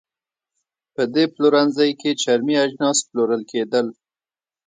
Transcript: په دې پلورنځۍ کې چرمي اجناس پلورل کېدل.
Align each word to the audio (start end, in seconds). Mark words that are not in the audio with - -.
په 0.93 1.03
دې 1.13 1.23
پلورنځۍ 1.33 1.91
کې 2.01 2.11
چرمي 2.21 2.55
اجناس 2.65 2.97
پلورل 3.09 3.41
کېدل. 3.51 3.87